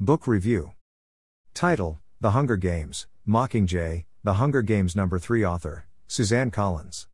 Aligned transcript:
Book 0.00 0.28
Review 0.28 0.74
Title 1.54 1.98
The 2.20 2.30
Hunger 2.30 2.56
Games, 2.56 3.08
Mockingjay, 3.26 4.04
The 4.22 4.34
Hunger 4.34 4.62
Games 4.62 4.94
Number 4.94 5.18
3 5.18 5.44
Author, 5.44 5.86
Suzanne 6.06 6.52
Collins. 6.52 7.08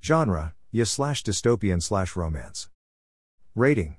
Genre, 0.00 0.54
YA 0.70 0.84
slash 0.84 1.24
dystopian 1.24 1.82
slash 1.82 2.14
romance. 2.14 2.68
Rating 3.56 3.96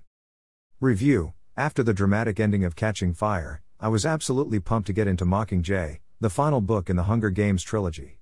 Review 0.79 1.33
After 1.57 1.83
the 1.83 1.93
dramatic 1.93 2.39
ending 2.39 2.63
of 2.63 2.77
Catching 2.77 3.13
Fire, 3.13 3.61
I 3.81 3.89
was 3.89 4.05
absolutely 4.05 4.61
pumped 4.61 4.87
to 4.87 4.93
get 4.93 5.09
into 5.09 5.25
Mockingjay, 5.25 5.99
the 6.21 6.29
final 6.29 6.61
book 6.61 6.89
in 6.89 6.95
the 6.95 7.03
Hunger 7.03 7.29
Games 7.29 7.63
trilogy. 7.63 8.19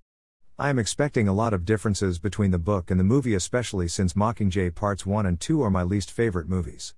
I 0.57 0.69
am 0.69 0.79
expecting 0.79 1.27
a 1.27 1.33
lot 1.33 1.53
of 1.53 1.65
differences 1.65 2.17
between 2.17 2.49
the 2.49 2.57
book 2.57 2.89
and 2.89 2.99
the 2.99 3.03
movie, 3.03 3.35
especially 3.35 3.87
since 3.87 4.13
Mockingjay 4.13 4.73
Parts 4.73 5.05
1 5.05 5.27
and 5.27 5.39
2 5.39 5.61
are 5.61 5.69
my 5.69 5.83
least 5.83 6.09
favorite 6.09 6.49
movies. 6.49 6.95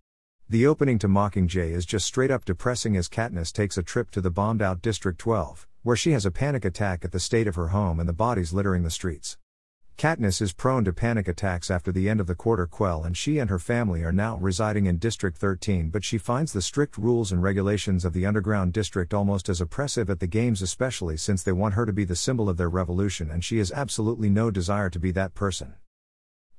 The 0.47 0.67
opening 0.67 0.99
to 0.99 1.07
Mockingjay 1.07 1.71
is 1.71 1.87
just 1.87 2.05
straight 2.05 2.29
up 2.29 2.45
depressing 2.45 2.95
as 2.95 3.09
Katniss 3.09 3.51
takes 3.51 3.79
a 3.79 3.83
trip 3.83 4.11
to 4.11 4.21
the 4.21 4.29
bombed 4.29 4.61
out 4.61 4.79
District 4.79 5.17
12, 5.17 5.67
where 5.81 5.95
she 5.95 6.11
has 6.11 6.23
a 6.23 6.29
panic 6.29 6.63
attack 6.63 7.03
at 7.03 7.11
the 7.11 7.19
state 7.19 7.47
of 7.47 7.55
her 7.55 7.69
home 7.69 7.99
and 7.99 8.07
the 8.07 8.13
bodies 8.13 8.53
littering 8.53 8.83
the 8.83 8.91
streets. 8.91 9.39
Katniss 9.97 10.43
is 10.43 10.53
prone 10.53 10.85
to 10.85 10.93
panic 10.93 11.27
attacks 11.27 11.71
after 11.71 11.91
the 11.91 12.07
end 12.07 12.19
of 12.19 12.27
the 12.27 12.35
quarter 12.35 12.67
quell, 12.67 13.03
and 13.03 13.17
she 13.17 13.39
and 13.39 13.49
her 13.49 13.57
family 13.57 14.03
are 14.03 14.11
now 14.11 14.37
residing 14.37 14.85
in 14.85 14.99
District 14.99 15.35
13. 15.35 15.89
But 15.89 16.03
she 16.03 16.19
finds 16.19 16.53
the 16.53 16.61
strict 16.61 16.95
rules 16.95 17.31
and 17.31 17.41
regulations 17.41 18.05
of 18.05 18.13
the 18.13 18.27
underground 18.27 18.71
district 18.71 19.15
almost 19.15 19.49
as 19.49 19.61
oppressive 19.61 20.11
at 20.11 20.19
the 20.19 20.27
games, 20.27 20.61
especially 20.61 21.17
since 21.17 21.41
they 21.41 21.53
want 21.53 21.73
her 21.73 21.87
to 21.87 21.93
be 21.93 22.03
the 22.03 22.15
symbol 22.15 22.49
of 22.49 22.57
their 22.57 22.69
revolution, 22.69 23.31
and 23.31 23.43
she 23.43 23.57
has 23.57 23.71
absolutely 23.71 24.29
no 24.29 24.51
desire 24.51 24.91
to 24.91 24.99
be 24.99 25.09
that 25.09 25.33
person. 25.33 25.73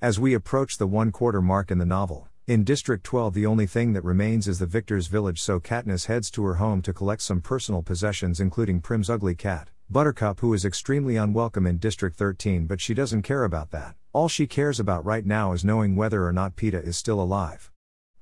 As 0.02 0.18
we 0.18 0.34
approach 0.34 0.76
the 0.76 0.88
one 0.88 1.12
quarter 1.12 1.40
mark 1.40 1.70
in 1.70 1.78
the 1.78 1.86
novel, 1.86 2.26
in 2.48 2.62
District 2.62 3.02
12, 3.02 3.34
the 3.34 3.46
only 3.46 3.66
thing 3.66 3.92
that 3.92 4.04
remains 4.04 4.46
is 4.46 4.60
the 4.60 4.66
victor's 4.66 5.08
village, 5.08 5.40
so 5.40 5.58
Katniss 5.58 6.06
heads 6.06 6.30
to 6.30 6.44
her 6.44 6.54
home 6.54 6.80
to 6.82 6.92
collect 6.92 7.22
some 7.22 7.40
personal 7.40 7.82
possessions, 7.82 8.38
including 8.38 8.80
Prim's 8.80 9.10
ugly 9.10 9.34
cat. 9.34 9.70
Buttercup, 9.90 10.38
who 10.38 10.54
is 10.54 10.64
extremely 10.64 11.16
unwelcome 11.16 11.66
in 11.66 11.78
District 11.78 12.16
13, 12.16 12.66
but 12.66 12.80
she 12.80 12.94
doesn't 12.94 13.22
care 13.22 13.42
about 13.42 13.72
that. 13.72 13.96
All 14.12 14.28
she 14.28 14.46
cares 14.46 14.78
about 14.78 15.04
right 15.04 15.26
now 15.26 15.54
is 15.54 15.64
knowing 15.64 15.96
whether 15.96 16.24
or 16.24 16.32
not 16.32 16.54
Peeta 16.54 16.80
is 16.86 16.96
still 16.96 17.20
alive. 17.20 17.72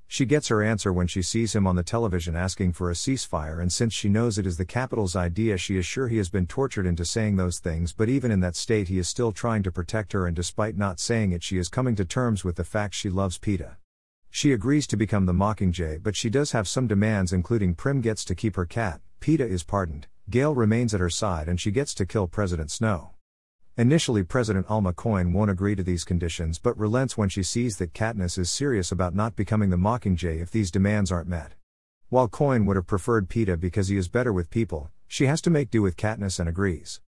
She 0.07 0.25
gets 0.25 0.49
her 0.49 0.63
answer 0.63 0.91
when 0.91 1.07
she 1.07 1.21
sees 1.21 1.55
him 1.55 1.67
on 1.67 1.77
the 1.77 1.83
television 1.83 2.35
asking 2.35 2.73
for 2.73 2.91
a 2.91 2.95
ceasefire, 2.95 3.61
and 3.61 3.71
since 3.71 3.93
she 3.93 4.09
knows 4.09 4.39
it 4.39 4.47
is 4.47 4.57
the 4.57 4.65
Capitol's 4.65 5.17
idea, 5.17 5.59
she 5.59 5.77
is 5.77 5.85
sure 5.85 6.09
he 6.09 6.17
has 6.17 6.31
been 6.31 6.47
tortured 6.47 6.87
into 6.87 7.05
saying 7.05 7.37
those 7.37 7.59
things. 7.59 7.93
But 7.93 8.09
even 8.09 8.31
in 8.31 8.41
that 8.41 8.57
state, 8.57 8.89
he 8.89 8.99
is 8.99 9.07
still 9.07 9.33
trying 9.33 9.63
to 9.65 9.73
protect 9.73 10.15
her, 10.15 10.27
and 10.27 10.35
despite 10.35 10.79
not 10.79 10.99
saying 10.99 11.33
it, 11.33 11.43
she 11.43 11.59
is 11.59 11.69
coming 11.69 11.95
to 11.97 12.07
terms 12.07 12.43
with 12.43 12.57
the 12.57 12.65
fact 12.65 12.95
she 12.95 13.11
loves 13.11 13.39
Peeta. 13.39 13.77
She 14.37 14.51
agrees 14.51 14.89
to 14.89 14.97
become 14.97 15.27
the 15.27 15.33
Mockingjay, 15.33 16.03
but 16.03 16.17
she 16.17 16.29
does 16.29 16.51
have 16.51 16.67
some 16.67 16.89
demands, 16.89 17.33
including 17.33 17.77
Prim 17.77 18.01
gets 18.01 18.25
to 18.25 18.35
keep 18.35 18.57
her 18.57 18.67
cat, 18.67 19.01
Peeta 19.21 19.49
is 19.49 19.63
pardoned, 19.63 20.09
Gale 20.29 20.57
remains 20.57 20.93
at 20.93 20.99
her 20.99 21.09
side 21.09 21.49
and 21.49 21.61
she 21.61 21.71
gets 21.71 21.95
to 21.95 22.05
kill 22.05 22.27
President 22.27 22.73
Snow. 22.73 23.11
Initially, 23.77 24.25
President 24.25 24.67
Alma 24.69 24.93
Coin 24.93 25.33
won't 25.33 25.53
agree 25.53 25.77
to 25.77 25.85
these 25.85 26.03
conditions 26.03 26.59
but 26.59 26.77
relents 26.77 27.17
when 27.17 27.29
she 27.29 27.45
sees 27.45 27.77
that 27.77 27.95
Katniss 27.95 28.37
is 28.37 28.51
serious 28.51 28.91
about 28.91 29.15
not 29.15 29.37
becoming 29.37 29.71
the 29.71 29.77
Mockingjay 29.77 30.43
if 30.43 30.51
these 30.51 30.73
demands 30.73 31.13
aren't 31.13 31.29
met. 31.29 31.53
While 32.09 32.27
Coin 32.27 32.67
would 32.67 32.75
have 32.75 32.89
preferred 32.89 33.29
Peeta 33.29 33.57
because 33.57 33.87
he 33.87 33.97
is 33.97 34.09
better 34.09 34.33
with 34.33 34.51
people, 34.51 34.91
she 35.07 35.27
has 35.27 35.41
to 35.43 35.51
make 35.51 35.71
do 35.71 35.81
with 35.81 35.97
Katniss 35.97 36.41
and 36.41 36.49
agrees. 36.49 37.01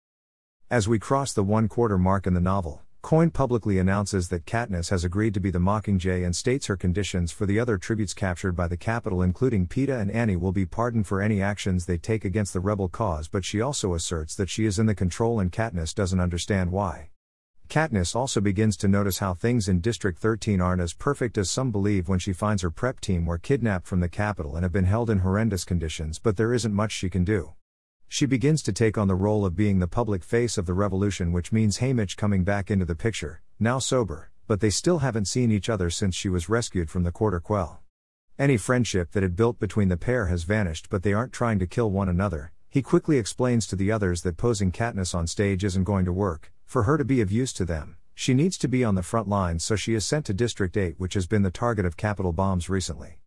As 0.69 0.87
we 0.87 0.99
cross 0.99 1.33
the 1.33 1.43
one 1.43 1.69
quarter 1.69 1.97
mark 1.97 2.27
in 2.27 2.35
the 2.35 2.39
novel, 2.39 2.83
Coin 3.05 3.29
publicly 3.29 3.77
announces 3.77 4.29
that 4.29 4.47
Katniss 4.47 4.89
has 4.89 5.03
agreed 5.03 5.35
to 5.35 5.39
be 5.39 5.51
the 5.51 5.59
Mockingjay 5.59 6.25
and 6.25 6.35
states 6.35 6.65
her 6.65 6.75
conditions 6.75 7.31
for 7.31 7.45
the 7.45 7.59
other 7.59 7.77
tributes 7.77 8.15
captured 8.15 8.53
by 8.53 8.67
the 8.67 8.77
Capitol, 8.77 9.21
including 9.21 9.67
Peeta 9.67 10.01
and 10.01 10.09
Annie, 10.09 10.35
will 10.35 10.51
be 10.51 10.65
pardoned 10.65 11.05
for 11.05 11.21
any 11.21 11.39
actions 11.39 11.85
they 11.85 11.99
take 11.99 12.25
against 12.25 12.51
the 12.51 12.59
rebel 12.59 12.89
cause, 12.89 13.27
but 13.27 13.45
she 13.45 13.61
also 13.61 13.93
asserts 13.93 14.33
that 14.33 14.49
she 14.49 14.65
is 14.65 14.79
in 14.79 14.87
the 14.87 14.95
control 14.95 15.39
and 15.39 15.51
Katniss 15.51 15.93
doesn't 15.93 16.19
understand 16.19 16.71
why. 16.71 17.11
Katniss 17.69 18.15
also 18.15 18.41
begins 18.41 18.75
to 18.77 18.87
notice 18.87 19.19
how 19.19 19.35
things 19.35 19.67
in 19.69 19.81
District 19.81 20.17
13 20.17 20.59
aren't 20.59 20.81
as 20.81 20.95
perfect 20.95 21.37
as 21.37 21.51
some 21.51 21.69
believe 21.69 22.09
when 22.09 22.17
she 22.17 22.33
finds 22.33 22.63
her 22.63 22.71
prep 22.71 22.99
team 22.99 23.27
were 23.27 23.37
kidnapped 23.37 23.85
from 23.85 23.99
the 23.99 24.09
Capitol 24.09 24.55
and 24.55 24.63
have 24.63 24.73
been 24.73 24.85
held 24.85 25.11
in 25.11 25.19
horrendous 25.19 25.63
conditions, 25.63 26.17
but 26.17 26.37
there 26.37 26.55
isn't 26.55 26.73
much 26.73 26.91
she 26.91 27.11
can 27.11 27.23
do. 27.23 27.53
She 28.07 28.25
begins 28.25 28.61
to 28.63 28.73
take 28.73 28.97
on 28.97 29.07
the 29.07 29.15
role 29.15 29.45
of 29.45 29.55
being 29.55 29.79
the 29.79 29.87
public 29.87 30.23
face 30.23 30.57
of 30.57 30.65
the 30.65 30.73
revolution, 30.73 31.31
which 31.31 31.51
means 31.51 31.79
Haymitch 31.79 32.15
coming 32.15 32.43
back 32.43 32.71
into 32.71 32.85
the 32.85 32.95
picture, 32.95 33.41
now 33.59 33.79
sober, 33.79 34.31
but 34.47 34.59
they 34.59 34.69
still 34.69 34.99
haven't 34.99 35.25
seen 35.25 35.51
each 35.51 35.69
other 35.69 35.89
since 35.89 36.15
she 36.15 36.29
was 36.29 36.47
rescued 36.49 36.89
from 36.89 37.03
the 37.03 37.11
quarter 37.11 37.39
quell. 37.39 37.81
Any 38.37 38.57
friendship 38.57 39.11
that 39.11 39.23
had 39.23 39.35
built 39.35 39.59
between 39.59 39.89
the 39.89 39.97
pair 39.97 40.27
has 40.27 40.43
vanished, 40.43 40.89
but 40.89 41.03
they 41.03 41.13
aren't 41.13 41.33
trying 41.33 41.59
to 41.59 41.67
kill 41.67 41.89
one 41.89 42.09
another. 42.09 42.51
He 42.69 42.81
quickly 42.81 43.17
explains 43.17 43.65
to 43.67 43.75
the 43.75 43.91
others 43.91 44.21
that 44.23 44.37
posing 44.37 44.71
Katniss 44.71 45.15
on 45.15 45.27
stage 45.27 45.63
isn't 45.63 45.85
going 45.85 46.05
to 46.05 46.13
work. 46.13 46.51
For 46.65 46.83
her 46.83 46.97
to 46.97 47.05
be 47.05 47.21
of 47.21 47.31
use 47.31 47.53
to 47.53 47.65
them, 47.65 47.95
she 48.13 48.33
needs 48.33 48.57
to 48.59 48.67
be 48.67 48.83
on 48.83 48.95
the 48.95 49.03
front 49.03 49.27
lines, 49.27 49.63
so 49.63 49.75
she 49.75 49.93
is 49.93 50.05
sent 50.05 50.25
to 50.25 50.33
District 50.33 50.75
8, 50.75 50.95
which 50.97 51.13
has 51.13 51.27
been 51.27 51.43
the 51.43 51.51
target 51.51 51.85
of 51.85 51.97
Capitol 51.97 52.33
bombs 52.33 52.69
recently. 52.69 53.19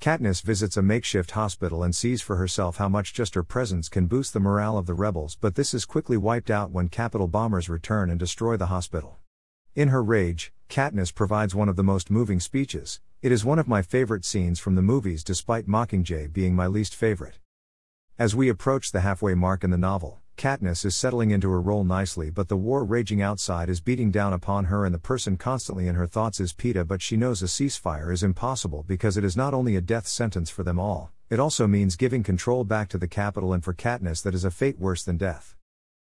Katniss 0.00 0.42
visits 0.42 0.76
a 0.76 0.82
makeshift 0.82 1.30
hospital 1.30 1.82
and 1.82 1.94
sees 1.94 2.20
for 2.20 2.36
herself 2.36 2.76
how 2.76 2.88
much 2.88 3.14
just 3.14 3.34
her 3.34 3.42
presence 3.42 3.88
can 3.88 4.06
boost 4.06 4.32
the 4.32 4.40
morale 4.40 4.76
of 4.76 4.86
the 4.86 4.94
rebels, 4.94 5.36
but 5.40 5.54
this 5.54 5.72
is 5.72 5.84
quickly 5.84 6.16
wiped 6.16 6.50
out 6.50 6.70
when 6.70 6.88
Capitol 6.88 7.28
bombers 7.28 7.68
return 7.68 8.10
and 8.10 8.18
destroy 8.18 8.56
the 8.56 8.66
hospital. 8.66 9.18
In 9.74 9.88
her 9.88 10.02
rage, 10.02 10.52
Katniss 10.68 11.14
provides 11.14 11.54
one 11.54 11.68
of 11.68 11.76
the 11.76 11.82
most 11.82 12.10
moving 12.10 12.40
speeches. 12.40 13.00
It 13.22 13.32
is 13.32 13.44
one 13.44 13.58
of 13.58 13.68
my 13.68 13.80
favorite 13.80 14.24
scenes 14.24 14.60
from 14.60 14.74
the 14.74 14.82
movies, 14.82 15.24
despite 15.24 15.66
Mockingjay 15.66 16.32
being 16.32 16.54
my 16.54 16.66
least 16.66 16.94
favorite. 16.94 17.38
As 18.18 18.36
we 18.36 18.48
approach 18.48 18.92
the 18.92 19.00
halfway 19.00 19.34
mark 19.34 19.64
in 19.64 19.70
the 19.70 19.78
novel, 19.78 20.20
Katniss 20.36 20.84
is 20.84 20.96
settling 20.96 21.30
into 21.30 21.48
her 21.48 21.60
role 21.60 21.84
nicely, 21.84 22.28
but 22.28 22.48
the 22.48 22.56
war 22.56 22.84
raging 22.84 23.22
outside 23.22 23.68
is 23.68 23.80
beating 23.80 24.10
down 24.10 24.32
upon 24.32 24.64
her, 24.66 24.84
and 24.84 24.94
the 24.94 24.98
person 24.98 25.36
constantly 25.36 25.86
in 25.86 25.94
her 25.94 26.06
thoughts 26.06 26.40
is 26.40 26.52
Peeta. 26.52 26.86
But 26.86 27.00
she 27.00 27.16
knows 27.16 27.42
a 27.42 27.46
ceasefire 27.46 28.12
is 28.12 28.22
impossible 28.22 28.84
because 28.86 29.16
it 29.16 29.24
is 29.24 29.36
not 29.36 29.54
only 29.54 29.76
a 29.76 29.80
death 29.80 30.06
sentence 30.06 30.50
for 30.50 30.62
them 30.62 30.78
all, 30.78 31.12
it 31.30 31.40
also 31.40 31.66
means 31.66 31.96
giving 31.96 32.22
control 32.22 32.64
back 32.64 32.88
to 32.90 32.98
the 32.98 33.08
Capitol, 33.08 33.52
and 33.52 33.62
for 33.62 33.72
Katniss, 33.72 34.22
that 34.22 34.34
is 34.34 34.44
a 34.44 34.50
fate 34.50 34.78
worse 34.78 35.02
than 35.02 35.16
death. 35.16 35.54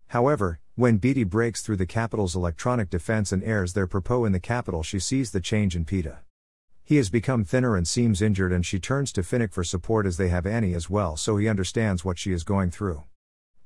However, 0.08 0.60
when 0.76 1.00
Beetee 1.00 1.30
breaks 1.30 1.62
through 1.62 1.78
the 1.78 1.86
Capitol's 1.86 2.36
electronic 2.36 2.90
defense 2.90 3.32
and 3.32 3.44
airs 3.44 3.74
their 3.74 3.88
propos 3.88 4.26
in 4.26 4.32
the 4.32 4.40
Capitol, 4.40 4.84
she 4.84 5.00
sees 5.00 5.32
the 5.32 5.42
change 5.42 5.76
in 5.76 5.86
Peeta. 5.86 6.18
He 6.84 6.98
has 6.98 7.10
become 7.10 7.46
thinner 7.46 7.78
and 7.78 7.88
seems 7.88 8.22
injured, 8.22 8.52
and 8.52 8.66
she 8.66 8.80
turns 8.80 9.14
to 9.14 9.22
Finnick 9.22 9.54
for 9.54 9.64
support 9.64 10.06
as 10.06 10.18
they 10.18 10.28
have 10.30 10.46
Annie 10.46 10.74
as 10.74 10.90
well, 10.90 11.16
so 11.16 11.38
he 11.38 11.48
understands 11.48 12.04
what 12.04 12.18
she 12.18 12.34
is 12.34 12.44
going 12.44 12.72
through. 12.72 13.04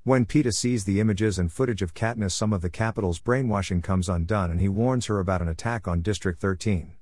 When 0.07 0.25
Peeta 0.25 0.53
sees 0.53 0.85
the 0.85 1.01
images 1.01 1.37
and 1.37 1.51
footage 1.51 1.81
of 1.81 1.93
Katniss, 1.93 2.31
some 2.31 2.53
of 2.53 2.61
the 2.61 2.69
Capitol's 2.69 3.19
brainwashing 3.19 3.81
comes 3.81 4.07
undone 4.07 4.49
and 4.49 4.61
he 4.61 4.69
warns 4.69 5.07
her 5.07 5.19
about 5.19 5.41
an 5.41 5.49
attack 5.49 5.85
on 5.85 6.01
District 6.01 6.39
13. 6.39 6.93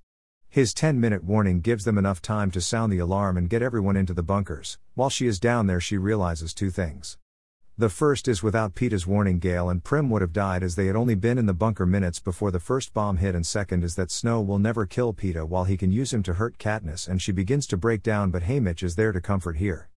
His 0.50 0.74
10 0.74 1.00
minute 1.00 1.24
warning 1.24 1.62
gives 1.62 1.86
them 1.86 2.00
enough 2.00 2.20
time 2.20 2.50
to 2.50 2.60
sound 2.60 2.92
the 2.92 2.98
alarm 2.98 3.38
and 3.38 3.48
get 3.48 3.62
everyone 3.62 3.96
into 3.96 4.16
the 4.16 4.24
bunkers. 4.24 4.80
While 4.96 5.12
she 5.12 5.28
is 5.28 5.40
down 5.40 5.68
there, 5.68 5.80
she 5.80 6.00
realizes 6.00 6.52
two 6.52 6.72
things. 6.72 7.20
The 7.78 7.90
first 7.90 8.28
is 8.28 8.42
without 8.42 8.74
Peeta's 8.74 9.06
warning, 9.06 9.38
Gale 9.38 9.70
and 9.70 9.84
Prim 9.84 10.10
would 10.10 10.24
have 10.24 10.34
died 10.34 10.64
as 10.64 10.76
they 10.76 10.88
had 10.88 10.96
only 10.96 11.14
been 11.14 11.38
in 11.38 11.46
the 11.46 11.54
bunker 11.54 11.86
minutes 11.86 12.20
before 12.20 12.50
the 12.50 12.60
first 12.60 12.92
bomb 12.92 13.18
hit, 13.18 13.36
and 13.36 13.46
second 13.46 13.84
is 13.84 13.94
that 13.98 14.10
Snow 14.10 14.42
will 14.42 14.58
never 14.58 14.88
kill 14.88 15.14
Peeta 15.14 15.48
while 15.48 15.66
he 15.66 15.78
can 15.78 15.92
use 15.92 16.12
him 16.12 16.24
to 16.24 16.34
hurt 16.34 16.58
Katniss, 16.58 17.08
and 17.08 17.22
she 17.22 17.32
begins 17.32 17.68
to 17.68 17.78
break 17.78 18.02
down, 18.02 18.32
but 18.32 18.42
Haymitch 18.42 18.82
is 18.82 18.96
there 18.96 19.12
to 19.12 19.22
comfort 19.22 19.58
here. 19.58 19.90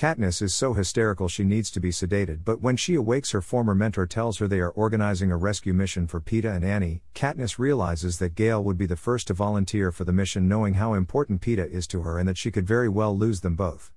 Katniss 0.00 0.40
is 0.40 0.54
so 0.54 0.72
hysterical 0.72 1.28
she 1.28 1.44
needs 1.44 1.70
to 1.70 1.78
be 1.78 1.90
sedated, 1.90 2.38
but 2.42 2.62
when 2.62 2.74
she 2.74 2.94
awakes, 2.94 3.32
her 3.32 3.42
former 3.42 3.74
mentor 3.74 4.06
tells 4.06 4.38
her 4.38 4.48
they 4.48 4.60
are 4.60 4.70
organizing 4.70 5.30
a 5.30 5.36
rescue 5.36 5.74
mission 5.74 6.06
for 6.06 6.22
Peeta 6.22 6.56
and 6.56 6.64
Annie. 6.64 7.02
Katniss 7.14 7.58
realizes 7.58 8.18
that 8.18 8.34
Gale 8.34 8.64
would 8.64 8.78
be 8.78 8.86
the 8.86 8.96
first 8.96 9.26
to 9.26 9.34
volunteer 9.34 9.92
for 9.92 10.04
the 10.04 10.12
mission, 10.14 10.48
knowing 10.48 10.72
how 10.72 10.94
important 10.94 11.42
Peeta 11.42 11.70
is 11.70 11.86
to 11.88 12.00
her 12.00 12.18
and 12.18 12.26
that 12.26 12.38
she 12.38 12.50
could 12.50 12.66
very 12.66 12.88
well 12.88 13.14
lose 13.14 13.42
them 13.42 13.56
both. 13.56 13.92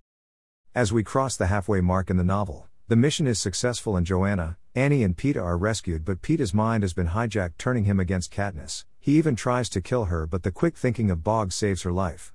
As 0.75 0.91
we 0.91 1.05
cross 1.05 1.37
the 1.37 1.47
halfway 1.47 1.79
mark 1.79 2.09
in 2.09 2.17
the 2.17 2.23
novel, 2.25 2.67
the 2.89 2.97
mission 2.97 3.25
is 3.25 3.39
successful 3.39 3.95
and 3.95 4.05
Johanna, 4.05 4.57
Annie, 4.75 5.03
and 5.03 5.15
Peeta 5.15 5.41
are 5.41 5.57
rescued, 5.57 6.03
but 6.03 6.21
Peeta's 6.21 6.53
mind 6.53 6.83
has 6.83 6.93
been 6.93 7.11
hijacked, 7.15 7.57
turning 7.57 7.85
him 7.85 8.01
against 8.01 8.29
Katniss. 8.29 8.83
He 8.99 9.17
even 9.17 9.37
tries 9.37 9.69
to 9.69 9.79
kill 9.79 10.05
her, 10.05 10.27
but 10.27 10.43
the 10.43 10.51
quick 10.51 10.75
thinking 10.75 11.09
of 11.09 11.23
Boggs 11.23 11.55
saves 11.55 11.83
her 11.83 11.93
life. 11.93 12.33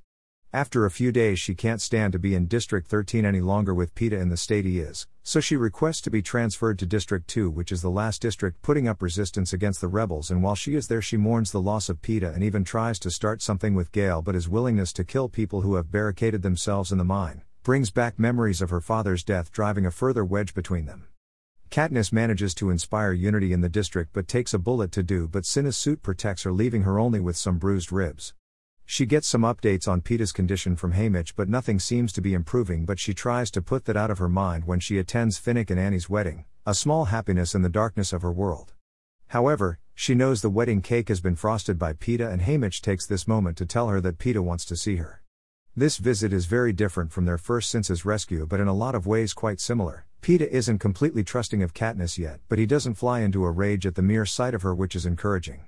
After 0.52 0.86
a 0.86 0.90
few 0.90 1.12
days, 1.12 1.38
she 1.38 1.54
can't 1.54 1.78
stand 1.78 2.14
to 2.14 2.18
be 2.18 2.34
in 2.34 2.46
District 2.46 2.88
13 2.88 3.26
any 3.26 3.42
longer 3.42 3.74
with 3.74 3.94
Peeta 3.94 4.18
in 4.18 4.30
the 4.30 4.36
state 4.38 4.64
he 4.64 4.80
is, 4.80 5.06
so 5.22 5.40
she 5.40 5.56
requests 5.56 6.00
to 6.00 6.10
be 6.10 6.22
transferred 6.22 6.78
to 6.78 6.86
District 6.86 7.28
2, 7.28 7.50
which 7.50 7.70
is 7.70 7.82
the 7.82 7.90
last 7.90 8.22
district 8.22 8.62
putting 8.62 8.88
up 8.88 9.02
resistance 9.02 9.52
against 9.52 9.82
the 9.82 9.88
rebels. 9.88 10.30
And 10.30 10.42
while 10.42 10.54
she 10.54 10.74
is 10.74 10.88
there, 10.88 11.02
she 11.02 11.18
mourns 11.18 11.52
the 11.52 11.60
loss 11.60 11.90
of 11.90 12.00
Peeta 12.00 12.34
and 12.34 12.42
even 12.42 12.64
tries 12.64 12.98
to 13.00 13.10
start 13.10 13.42
something 13.42 13.74
with 13.74 13.92
Gale, 13.92 14.22
but 14.22 14.34
his 14.34 14.48
willingness 14.48 14.90
to 14.94 15.04
kill 15.04 15.28
people 15.28 15.60
who 15.60 15.74
have 15.74 15.92
barricaded 15.92 16.40
themselves 16.40 16.92
in 16.92 16.96
the 16.96 17.04
mine 17.04 17.42
brings 17.62 17.90
back 17.90 18.18
memories 18.18 18.62
of 18.62 18.70
her 18.70 18.80
father's 18.80 19.22
death, 19.22 19.52
driving 19.52 19.84
a 19.84 19.90
further 19.90 20.24
wedge 20.24 20.54
between 20.54 20.86
them. 20.86 21.08
Katniss 21.68 22.10
manages 22.10 22.54
to 22.54 22.70
inspire 22.70 23.12
unity 23.12 23.52
in 23.52 23.60
the 23.60 23.68
district 23.68 24.14
but 24.14 24.26
takes 24.26 24.54
a 24.54 24.58
bullet 24.58 24.92
to 24.92 25.02
do, 25.02 25.28
but 25.28 25.44
Cinna's 25.44 25.76
suit 25.76 26.02
protects 26.02 26.44
her, 26.44 26.52
leaving 26.52 26.84
her 26.84 26.98
only 26.98 27.20
with 27.20 27.36
some 27.36 27.58
bruised 27.58 27.92
ribs. 27.92 28.32
She 28.90 29.04
gets 29.04 29.28
some 29.28 29.42
updates 29.42 29.86
on 29.86 30.00
Peeta's 30.00 30.32
condition 30.32 30.74
from 30.74 30.94
Haymitch, 30.94 31.34
but 31.36 31.46
nothing 31.46 31.78
seems 31.78 32.10
to 32.14 32.22
be 32.22 32.32
improving. 32.32 32.86
But 32.86 32.98
she 32.98 33.12
tries 33.12 33.50
to 33.50 33.60
put 33.60 33.84
that 33.84 33.98
out 33.98 34.10
of 34.10 34.16
her 34.16 34.30
mind 34.30 34.64
when 34.64 34.80
she 34.80 34.96
attends 34.98 35.38
Finnick 35.38 35.68
and 35.68 35.78
Annie's 35.78 36.08
wedding, 36.08 36.46
a 36.64 36.74
small 36.74 37.04
happiness 37.04 37.54
in 37.54 37.60
the 37.60 37.68
darkness 37.68 38.14
of 38.14 38.22
her 38.22 38.32
world. 38.32 38.72
However, 39.26 39.78
she 39.94 40.14
knows 40.14 40.40
the 40.40 40.48
wedding 40.48 40.80
cake 40.80 41.10
has 41.10 41.20
been 41.20 41.36
frosted 41.36 41.78
by 41.78 41.92
Peeta, 41.92 42.32
and 42.32 42.40
Haymitch 42.40 42.80
takes 42.80 43.04
this 43.04 43.28
moment 43.28 43.58
to 43.58 43.66
tell 43.66 43.88
her 43.88 44.00
that 44.00 44.16
Peeta 44.16 44.42
wants 44.42 44.64
to 44.64 44.74
see 44.74 44.96
her. 44.96 45.22
This 45.76 45.98
visit 45.98 46.32
is 46.32 46.46
very 46.46 46.72
different 46.72 47.12
from 47.12 47.26
their 47.26 47.36
first 47.36 47.68
since 47.68 47.88
his 47.88 48.06
rescue, 48.06 48.46
but 48.46 48.58
in 48.58 48.68
a 48.68 48.72
lot 48.72 48.94
of 48.94 49.06
ways 49.06 49.34
quite 49.34 49.60
similar. 49.60 50.06
Peeta 50.22 50.48
isn't 50.48 50.78
completely 50.78 51.22
trusting 51.22 51.62
of 51.62 51.74
Katniss 51.74 52.16
yet, 52.16 52.40
but 52.48 52.58
he 52.58 52.64
doesn't 52.64 52.94
fly 52.94 53.20
into 53.20 53.44
a 53.44 53.50
rage 53.50 53.84
at 53.84 53.96
the 53.96 54.02
mere 54.02 54.24
sight 54.24 54.54
of 54.54 54.62
her, 54.62 54.74
which 54.74 54.96
is 54.96 55.04
encouraging. 55.04 55.67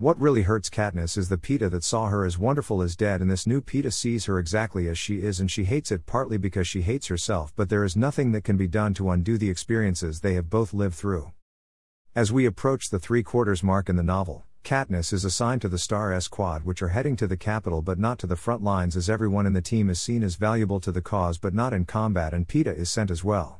What 0.00 0.18
really 0.18 0.44
hurts 0.44 0.70
Katniss 0.70 1.18
is 1.18 1.28
the 1.28 1.36
Peeta 1.36 1.70
that 1.70 1.84
saw 1.84 2.08
her 2.08 2.24
as 2.24 2.38
wonderful 2.38 2.80
as 2.80 2.96
dead, 2.96 3.20
and 3.20 3.30
this 3.30 3.46
new 3.46 3.60
Peeta 3.60 3.92
sees 3.92 4.24
her 4.24 4.38
exactly 4.38 4.88
as 4.88 4.98
she 4.98 5.16
is, 5.16 5.40
and 5.40 5.50
she 5.50 5.64
hates 5.64 5.92
it 5.92 6.06
partly 6.06 6.38
because 6.38 6.66
she 6.66 6.80
hates 6.80 7.08
herself, 7.08 7.52
but 7.54 7.68
there 7.68 7.84
is 7.84 7.98
nothing 7.98 8.32
that 8.32 8.42
can 8.42 8.56
be 8.56 8.66
done 8.66 8.94
to 8.94 9.10
undo 9.10 9.36
the 9.36 9.50
experiences 9.50 10.20
they 10.20 10.32
have 10.32 10.48
both 10.48 10.72
lived 10.72 10.94
through. 10.94 11.32
As 12.14 12.32
we 12.32 12.46
approach 12.46 12.88
the 12.88 12.98
three 12.98 13.22
quarters 13.22 13.62
mark 13.62 13.90
in 13.90 13.96
the 13.96 14.02
novel, 14.02 14.46
Katniss 14.64 15.12
is 15.12 15.26
assigned 15.26 15.60
to 15.60 15.68
the 15.68 15.76
Star 15.76 16.18
Squad, 16.18 16.64
which 16.64 16.80
are 16.80 16.88
heading 16.88 17.16
to 17.16 17.26
the 17.26 17.36
capital 17.36 17.82
but 17.82 17.98
not 17.98 18.18
to 18.20 18.26
the 18.26 18.36
front 18.36 18.62
lines, 18.62 18.96
as 18.96 19.10
everyone 19.10 19.44
in 19.44 19.52
the 19.52 19.60
team 19.60 19.90
is 19.90 20.00
seen 20.00 20.22
as 20.22 20.36
valuable 20.36 20.80
to 20.80 20.92
the 20.92 21.02
cause 21.02 21.36
but 21.36 21.52
not 21.52 21.74
in 21.74 21.84
combat, 21.84 22.32
and 22.32 22.48
Peeta 22.48 22.74
is 22.74 22.88
sent 22.88 23.10
as 23.10 23.22
well. 23.22 23.59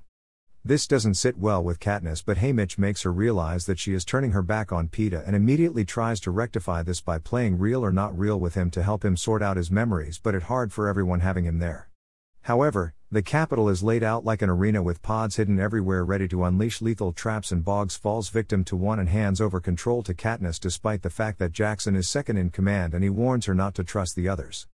This 0.62 0.86
doesn't 0.86 1.14
sit 1.14 1.38
well 1.38 1.64
with 1.64 1.80
Katniss, 1.80 2.22
but 2.22 2.36
Haymitch 2.36 2.76
makes 2.76 3.00
her 3.02 3.12
realize 3.12 3.64
that 3.64 3.78
she 3.78 3.94
is 3.94 4.04
turning 4.04 4.32
her 4.32 4.42
back 4.42 4.70
on 4.70 4.88
Peeta 4.88 5.26
and 5.26 5.34
immediately 5.34 5.86
tries 5.86 6.20
to 6.20 6.30
rectify 6.30 6.82
this 6.82 7.00
by 7.00 7.18
playing 7.18 7.58
real 7.58 7.82
or 7.82 7.90
not 7.90 8.16
real 8.18 8.38
with 8.38 8.56
him 8.56 8.70
to 8.72 8.82
help 8.82 9.02
him 9.02 9.16
sort 9.16 9.42
out 9.42 9.56
his 9.56 9.70
memories, 9.70 10.20
but 10.22 10.34
it 10.34 10.44
hard 10.44 10.70
for 10.70 10.86
everyone 10.86 11.20
having 11.20 11.46
him 11.46 11.60
there. 11.60 11.88
However, 12.42 12.92
the 13.10 13.22
Capitol 13.22 13.70
is 13.70 13.82
laid 13.82 14.02
out 14.02 14.26
like 14.26 14.42
an 14.42 14.50
arena 14.50 14.82
with 14.82 15.00
pods 15.00 15.36
hidden 15.36 15.58
everywhere 15.58 16.04
ready 16.04 16.28
to 16.28 16.44
unleash 16.44 16.82
lethal 16.82 17.14
traps 17.14 17.50
and 17.50 17.64
Boggs 17.64 17.96
falls 17.96 18.28
victim 18.28 18.62
to 18.64 18.76
one 18.76 18.98
and 18.98 19.08
hands 19.08 19.40
over 19.40 19.60
control 19.60 20.02
to 20.02 20.12
Katniss 20.12 20.60
despite 20.60 21.00
the 21.00 21.08
fact 21.08 21.38
that 21.38 21.52
Jackson 21.52 21.96
is 21.96 22.06
second 22.06 22.36
in 22.36 22.50
command 22.50 22.92
and 22.92 23.02
he 23.02 23.08
warns 23.08 23.46
her 23.46 23.54
not 23.54 23.74
to 23.76 23.82
trust 23.82 24.14
the 24.14 24.28
others. 24.28 24.66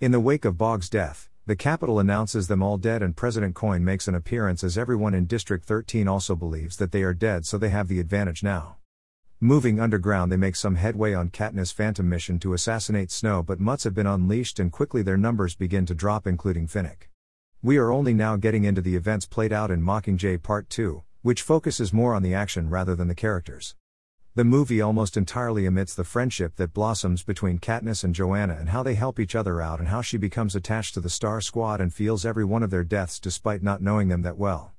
In 0.00 0.12
the 0.12 0.20
wake 0.20 0.44
of 0.44 0.58
Boggs' 0.58 0.90
death, 0.90 1.30
the 1.50 1.56
Capitol 1.56 1.98
announces 1.98 2.46
them 2.46 2.62
all 2.62 2.78
dead 2.78 3.02
and 3.02 3.16
President 3.16 3.56
Coin 3.56 3.84
makes 3.84 4.06
an 4.06 4.14
appearance 4.14 4.62
as 4.62 4.78
everyone 4.78 5.14
in 5.14 5.26
District 5.26 5.64
13 5.64 6.06
also 6.06 6.36
believes 6.36 6.76
that 6.76 6.92
they 6.92 7.02
are 7.02 7.12
dead 7.12 7.44
so 7.44 7.58
they 7.58 7.70
have 7.70 7.88
the 7.88 7.98
advantage 7.98 8.44
now. 8.44 8.76
Moving 9.40 9.80
underground 9.80 10.30
they 10.30 10.36
make 10.36 10.54
some 10.54 10.76
headway 10.76 11.12
on 11.12 11.28
Katniss' 11.28 11.74
phantom 11.74 12.08
mission 12.08 12.38
to 12.38 12.52
assassinate 12.52 13.10
Snow 13.10 13.42
but 13.42 13.58
Mutts 13.58 13.82
have 13.82 13.96
been 13.96 14.06
unleashed 14.06 14.60
and 14.60 14.70
quickly 14.70 15.02
their 15.02 15.16
numbers 15.16 15.56
begin 15.56 15.86
to 15.86 15.92
drop 15.92 16.24
including 16.24 16.68
Finnick. 16.68 17.08
We 17.60 17.78
are 17.78 17.90
only 17.90 18.14
now 18.14 18.36
getting 18.36 18.62
into 18.62 18.80
the 18.80 18.94
events 18.94 19.26
played 19.26 19.52
out 19.52 19.72
in 19.72 19.82
Mockingjay 19.82 20.44
Part 20.44 20.70
2, 20.70 21.02
which 21.22 21.42
focuses 21.42 21.92
more 21.92 22.14
on 22.14 22.22
the 22.22 22.32
action 22.32 22.70
rather 22.70 22.94
than 22.94 23.08
the 23.08 23.16
characters. 23.16 23.74
The 24.36 24.44
movie 24.44 24.80
almost 24.80 25.16
entirely 25.16 25.66
omits 25.66 25.96
the 25.96 26.04
friendship 26.04 26.54
that 26.54 26.72
blossoms 26.72 27.24
between 27.24 27.58
Katniss 27.58 28.04
and 28.04 28.14
Johanna 28.14 28.56
and 28.60 28.68
how 28.68 28.84
they 28.84 28.94
help 28.94 29.18
each 29.18 29.34
other 29.34 29.60
out 29.60 29.80
and 29.80 29.88
how 29.88 30.02
she 30.02 30.18
becomes 30.18 30.54
attached 30.54 30.94
to 30.94 31.00
the 31.00 31.10
Star 31.10 31.40
Squad 31.40 31.80
and 31.80 31.92
feels 31.92 32.24
every 32.24 32.44
one 32.44 32.62
of 32.62 32.70
their 32.70 32.84
deaths 32.84 33.18
despite 33.18 33.60
not 33.60 33.82
knowing 33.82 34.06
them 34.06 34.22
that 34.22 34.38
well. 34.38 34.72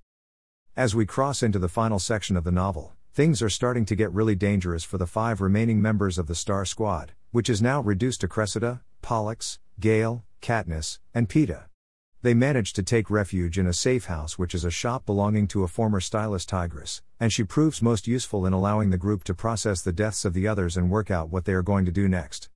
As 0.77 0.95
we 0.95 1.05
cross 1.05 1.43
into 1.43 1.59
the 1.59 1.67
final 1.67 1.99
section 1.99 2.37
of 2.37 2.45
the 2.45 2.51
novel, 2.51 2.93
things 3.13 3.41
are 3.41 3.49
starting 3.49 3.83
to 3.87 3.95
get 3.95 4.13
really 4.13 4.35
dangerous 4.35 4.85
for 4.85 4.97
the 4.97 5.05
five 5.05 5.41
remaining 5.41 5.81
members 5.81 6.17
of 6.17 6.27
the 6.27 6.35
Star 6.35 6.63
Squad, 6.63 7.11
which 7.31 7.49
is 7.49 7.61
now 7.61 7.81
reduced 7.81 8.21
to 8.21 8.29
Cressida, 8.29 8.79
Pollux, 9.01 9.59
Gale, 9.81 10.23
Katniss, 10.41 10.99
and 11.13 11.27
Peeta. 11.27 11.65
They 12.23 12.35
manage 12.35 12.73
to 12.73 12.83
take 12.83 13.09
refuge 13.09 13.57
in 13.57 13.65
a 13.65 13.73
safe 13.73 14.05
house, 14.05 14.37
which 14.37 14.53
is 14.53 14.63
a 14.63 14.69
shop 14.69 15.07
belonging 15.07 15.47
to 15.47 15.63
a 15.63 15.67
former 15.67 15.99
stylist 15.99 16.49
Tigris, 16.49 17.01
and 17.19 17.33
she 17.33 17.43
proves 17.43 17.81
most 17.81 18.07
useful 18.07 18.45
in 18.45 18.53
allowing 18.53 18.91
the 18.91 18.97
group 18.97 19.23
to 19.23 19.33
process 19.33 19.81
the 19.81 19.91
deaths 19.91 20.23
of 20.23 20.35
the 20.35 20.47
others 20.47 20.77
and 20.77 20.91
work 20.91 21.09
out 21.09 21.31
what 21.31 21.45
they 21.45 21.53
are 21.53 21.63
going 21.63 21.83
to 21.85 21.91
do 21.91 22.07
next. 22.07 22.49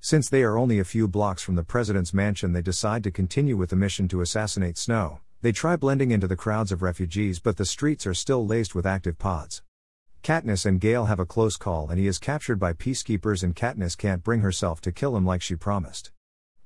Since 0.00 0.30
they 0.30 0.42
are 0.42 0.56
only 0.56 0.78
a 0.78 0.84
few 0.84 1.06
blocks 1.06 1.42
from 1.42 1.54
the 1.54 1.62
president's 1.62 2.14
mansion, 2.14 2.54
they 2.54 2.62
decide 2.62 3.04
to 3.04 3.10
continue 3.10 3.58
with 3.58 3.68
the 3.68 3.76
mission 3.76 4.08
to 4.08 4.22
assassinate 4.22 4.78
Snow. 4.78 5.20
They 5.42 5.52
try 5.52 5.76
blending 5.76 6.12
into 6.12 6.26
the 6.26 6.34
crowds 6.34 6.72
of 6.72 6.80
refugees, 6.80 7.40
but 7.40 7.58
the 7.58 7.66
streets 7.66 8.06
are 8.06 8.14
still 8.14 8.46
laced 8.46 8.74
with 8.74 8.86
active 8.86 9.18
pods. 9.18 9.62
Katniss 10.22 10.64
and 10.64 10.80
Gale 10.80 11.04
have 11.04 11.20
a 11.20 11.26
close 11.26 11.58
call, 11.58 11.90
and 11.90 11.98
he 11.98 12.06
is 12.06 12.18
captured 12.18 12.58
by 12.58 12.72
peacekeepers, 12.72 13.42
and 13.42 13.54
Katniss 13.54 13.98
can't 13.98 14.24
bring 14.24 14.40
herself 14.40 14.80
to 14.80 14.92
kill 14.92 15.14
him 15.14 15.26
like 15.26 15.42
she 15.42 15.56
promised. 15.56 16.10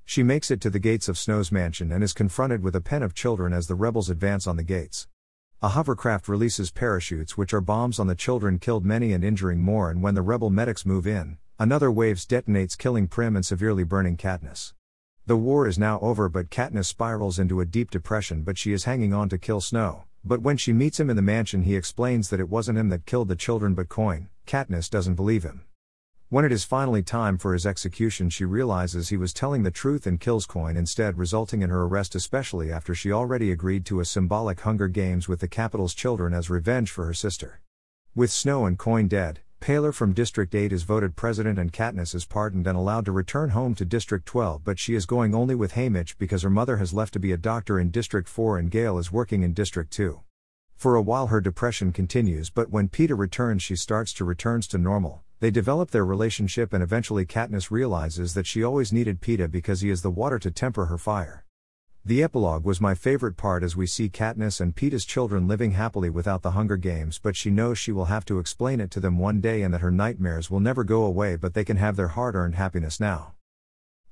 She 0.07 0.23
makes 0.23 0.51
it 0.51 0.61
to 0.61 0.71
the 0.71 0.79
gates 0.79 1.09
of 1.09 1.17
Snow's 1.17 1.51
mansion 1.51 1.91
and 1.91 2.05
is 2.05 2.13
confronted 2.13 2.63
with 2.63 2.77
a 2.77 2.81
pen 2.81 3.03
of 3.03 3.15
children 3.15 3.53
as 3.53 3.67
the 3.67 3.75
rebels 3.75 4.11
advance 4.11 4.47
on 4.47 4.57
the 4.57 4.63
gates. 4.63 5.09
A 5.63 5.69
hovercraft 5.69 6.29
releases 6.29 6.71
parachutes, 6.71 7.39
which 7.39 7.55
are 7.55 7.63
bombs 7.63 7.99
on 7.99 8.07
the 8.07 8.15
children, 8.15 8.59
killed 8.59 8.85
many 8.85 9.15
and 9.15 9.25
injuring 9.25 9.63
more. 9.63 9.91
And 9.91 10.03
when 10.03 10.15
the 10.15 10.21
rebel 10.21 10.51
medics 10.51 10.85
move 10.85 11.07
in, 11.07 11.39
another 11.59 11.91
wave 11.91 12.19
detonates, 12.19 12.77
killing 12.77 13.09
Prim 13.09 13.35
and 13.35 13.47
severely 13.47 13.83
burning 13.83 14.19
Katniss. 14.19 14.75
The 15.25 15.39
war 15.39 15.67
is 15.67 15.79
now 15.79 15.99
over, 16.01 16.29
but 16.29 16.51
Katniss 16.51 16.85
spirals 16.85 17.39
into 17.39 17.61
a 17.61 17.65
deep 17.65 17.91
depression, 17.91 18.43
but 18.43 18.59
she 18.59 18.75
is 18.75 18.85
hanging 18.85 19.15
on 19.15 19.31
to 19.31 19.39
kill 19.39 19.63
Snow. 19.63 20.05
But 20.23 20.43
when 20.43 20.59
she 20.59 20.75
meets 20.75 21.01
him 21.01 21.09
in 21.09 21.17
the 21.17 21.23
mansion, 21.23 21.63
he 21.63 21.77
explains 21.77 22.29
that 22.29 22.41
it 22.41 22.51
wasn't 22.51 22.77
him 22.79 22.91
that 22.91 23.07
killed 23.07 23.29
the 23.29 23.37
children 23.37 23.73
but 23.75 23.89
Coin. 23.89 24.29
Katniss 24.47 24.91
doesn't 24.91 25.15
believe 25.15 25.45
him. 25.45 25.63
When 26.35 26.45
it 26.45 26.51
is 26.51 26.65
finally 26.65 27.05
time 27.05 27.39
for 27.39 27.53
his 27.53 27.65
execution, 27.65 28.29
she 28.29 28.45
realizes 28.45 29.09
he 29.09 29.17
was 29.17 29.33
telling 29.33 29.63
the 29.63 29.71
truth 29.71 30.05
and 30.05 30.19
kills 30.19 30.47
Coin 30.47 30.77
instead, 30.77 31.17
resulting 31.17 31.63
in 31.63 31.71
her 31.71 31.85
arrest, 31.85 32.17
especially 32.17 32.73
after 32.73 32.93
she 32.93 33.13
already 33.13 33.53
agreed 33.53 33.87
to 33.87 34.01
a 34.01 34.05
symbolic 34.05 34.59
Hunger 34.59 34.89
Games 34.89 35.29
with 35.29 35.39
the 35.39 35.47
Capitol's 35.47 35.95
children 35.95 36.35
as 36.35 36.51
revenge 36.51 36.91
for 36.91 37.07
her 37.07 37.15
sister. 37.15 37.61
With 38.17 38.33
Snow 38.33 38.67
and 38.67 38.77
Coin 38.77 39.07
dead, 39.07 39.43
Paylor 39.61 39.95
from 39.95 40.13
District 40.13 40.53
8 40.53 40.73
is 40.73 40.83
voted 40.83 41.15
president 41.15 41.57
and 41.57 41.73
Katniss 41.73 42.17
is 42.17 42.25
pardoned 42.25 42.67
and 42.67 42.77
allowed 42.77 43.05
to 43.05 43.13
return 43.13 43.51
home 43.51 43.77
to 43.77 43.85
District 43.85 44.27
12, 44.27 44.65
but 44.65 44.81
she 44.81 44.97
is 44.97 45.07
going 45.07 45.37
only 45.37 45.55
with 45.55 45.75
Haymitch 45.75 46.19
because 46.19 46.43
her 46.43 46.51
mother 46.51 46.79
has 46.79 46.93
left 46.93 47.13
to 47.13 47.21
be 47.21 47.31
a 47.31 47.37
doctor 47.37 47.79
in 47.79 47.93
District 47.93 48.29
4 48.29 48.59
and 48.59 48.73
Gale 48.73 48.99
is 48.99 49.13
working 49.13 49.45
in 49.45 49.53
District 49.53 49.93
2. 49.93 50.19
For 50.75 50.97
a 50.97 51.01
while 51.01 51.29
her 51.29 51.41
depression 51.41 51.93
continues, 51.93 52.51
but 52.51 52.71
when 52.71 52.89
Peeta 52.89 53.17
returns, 53.17 53.63
she 53.63 53.77
starts 53.77 54.13
to 54.15 54.25
returns 54.25 54.67
to 54.67 54.79
normal. 54.79 55.24
They 55.41 55.51
develop 55.51 55.91
their 55.91 56.05
relationship 56.05 56.73
and 56.73 56.83
eventually 56.83 57.27
Katniss 57.27 57.71
realizes 57.71 58.35
that 58.35 58.47
she 58.47 58.63
always 58.63 58.93
needed 58.93 59.21
Peeta 59.21 59.51
because 59.51 59.81
he 59.81 59.91
is 59.91 60.03
the 60.03 60.11
water 60.11 60.39
to 60.39 60.51
temper 60.51 60.87
her 60.87 60.99
fire. 60.99 61.45
The 62.07 62.23
epilogue 62.23 62.65
was 62.65 62.83
my 62.83 62.95
favorite 62.95 63.37
part 63.37 63.63
as 63.63 63.77
we 63.77 63.87
see 63.87 64.11
Katniss 64.11 64.61
and 64.61 64.77
Peeta's 64.77 65.07
children 65.07 65.49
living 65.49 65.71
happily 65.71 66.11
without 66.11 66.43
the 66.43 66.51
Hunger 66.51 66.77
Games, 66.77 67.19
but 67.19 67.35
she 67.35 67.51
knows 67.51 67.79
she 67.79 67.93
will 67.93 68.05
have 68.07 68.27
to 68.27 68.39
explain 68.39 68.79
it 68.79 68.91
to 68.91 69.01
them 69.01 69.19
one 69.19 69.41
day 69.41 69.63
and 69.63 69.73
that 69.73 69.81
her 69.81 69.91
nightmares 69.91 70.51
will 70.51 70.61
never 70.61 70.85
go 70.85 71.05
away, 71.05 71.37
but 71.37 71.55
they 71.55 71.65
can 71.65 71.79
have 71.79 71.97
their 71.97 72.09
hard 72.09 72.35
earned 72.35 72.57
happiness 72.57 73.01
now. 73.01 73.33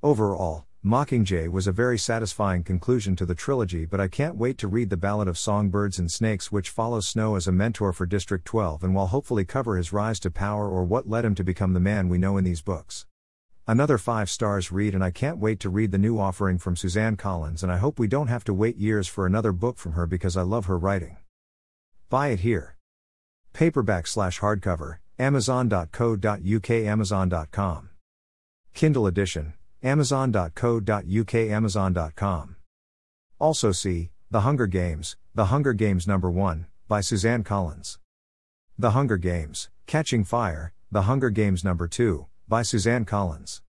Overall, 0.03 0.65
Mockingjay 0.85 1.49
was 1.49 1.69
a 1.69 1.73
very 1.73 1.97
satisfying 1.97 2.65
conclusion 2.65 3.15
to 3.15 3.25
the 3.25 3.37
trilogy, 3.37 3.85
but 3.85 4.01
I 4.01 4.09
can't 4.09 4.35
wait 4.35 4.59
to 4.59 4.67
read 4.67 4.91
The 4.91 4.97
Ballad 4.97 5.29
of 5.29 5.39
Songbirds 5.39 6.01
and 6.01 6.11
Snakes, 6.11 6.51
which 6.51 6.71
follows 6.71 7.07
Snow 7.07 7.37
as 7.37 7.47
a 7.47 7.53
mentor 7.53 7.93
for 7.93 8.05
District 8.05 8.45
12 8.45 8.83
and 8.83 8.93
will 8.93 9.07
hopefully 9.07 9.45
cover 9.45 9.77
his 9.77 9.93
rise 9.93 10.19
to 10.19 10.31
power 10.31 10.69
or 10.69 10.83
what 10.83 11.09
led 11.09 11.25
him 11.25 11.37
to 11.37 11.45
become 11.45 11.73
the 11.73 11.79
man 11.79 12.09
we 12.09 12.19
know 12.19 12.37
in 12.37 12.43
these 12.43 12.63
books. 12.63 13.07
Another 13.65 13.97
5 13.97 14.29
stars 14.29 14.73
read, 14.73 14.93
and 14.93 15.05
I 15.05 15.13
can't 15.13 15.39
wait 15.39 15.61
to 15.61 15.71
read 15.71 15.93
the 15.93 15.99
new 15.99 16.19
offering 16.19 16.59
from 16.59 16.75
Suzanne 16.75 17.17
Collins, 17.17 17.63
and 17.63 17.71
I 17.71 17.77
hope 17.77 18.01
we 18.01 18.09
don't 18.09 18.27
have 18.27 18.43
to 18.45 18.53
wait 18.53 18.77
years 18.77 19.07
for 19.07 19.25
another 19.25 19.53
book 19.53 19.79
from 19.79 19.93
her 19.93 20.05
because 20.05 20.37
I 20.37 20.43
love 20.43 20.67
her 20.67 20.77
writing. 20.77 21.17
Buy 22.11 22.31
it 22.31 22.41
here. 22.41 22.77
Paperback 23.53 24.09
slash 24.09 24.41
hardcover, 24.41 24.97
Amazon.co.uk, 25.17 26.71
Amazon.com. 26.71 27.91
Kindle 28.75 29.07
edition, 29.07 29.53
Amazon.co.uk 29.83 31.35
Amazon.com. 31.35 32.57
Also 33.39 33.73
see, 33.73 34.11
The 34.31 34.41
Hunger 34.41 34.67
Games, 34.67 35.17
The 35.35 35.47
Hunger 35.47 35.73
Games 35.73 36.07
Number 36.07 36.31
1, 36.31 36.67
by 36.89 37.01
Suzanne 37.01 37.43
Collins. 37.43 37.99
The 38.79 38.93
Hunger 38.93 39.19
Games, 39.19 39.69
Catching 39.87 40.25
Fire, 40.25 40.73
The 40.91 41.03
Hunger 41.03 41.31
Games 41.31 41.65
Number 41.65 41.89
2, 41.89 42.27
by 42.49 42.63
Suzanne 42.63 43.05
Collins. 43.05 43.61